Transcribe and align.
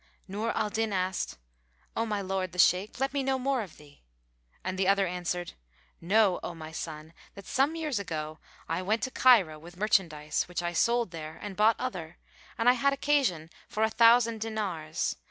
Nur 0.27 0.49
al 0.57 0.71
Din 0.71 0.91
asked, 0.91 1.37
"O 1.95 2.07
my 2.07 2.21
lord 2.21 2.53
the 2.53 2.57
Shaykh, 2.57 2.99
let 2.99 3.13
me 3.13 3.21
know 3.21 3.37
more 3.37 3.61
of 3.61 3.77
thee"; 3.77 4.01
and 4.63 4.75
the 4.75 4.87
other 4.87 5.05
answered, 5.05 5.53
"Know, 6.01 6.39
O 6.41 6.55
my 6.55 6.71
son, 6.71 7.13
that 7.35 7.45
some 7.45 7.75
years 7.75 7.99
ago 7.99 8.39
I 8.67 8.81
went 8.81 9.03
to 9.03 9.11
Cairo 9.11 9.59
with 9.59 9.77
merchandise, 9.77 10.47
which 10.47 10.63
I 10.63 10.73
sold 10.73 11.11
there 11.11 11.37
and 11.39 11.55
bought 11.55 11.79
other, 11.79 12.17
and 12.57 12.67
I 12.67 12.73
had 12.73 12.93
occasion 12.93 13.51
for 13.69 13.83
a 13.83 13.91
thousand 13.91 14.41
dinars. 14.41 15.17